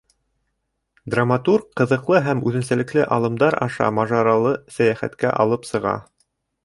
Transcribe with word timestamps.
Драматург 1.15 1.67
ҡыҙыҡлы 1.81 2.21
һәм 2.27 2.41
үҙенсәлекле 2.51 3.05
алымдар 3.17 3.59
аша 3.67 3.91
мажаралы 3.99 4.55
сәйәхәткә 4.79 5.35
алып 5.45 5.69
сыға. 5.73 5.95